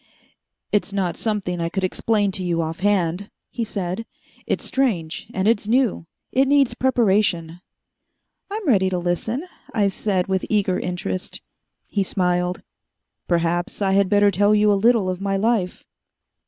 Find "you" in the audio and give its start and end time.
2.43-2.59, 14.55-14.71